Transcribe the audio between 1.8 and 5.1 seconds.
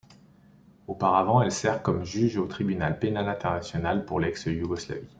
comme juge au Tribunal pénal international pour l'ex-Yougoslavie.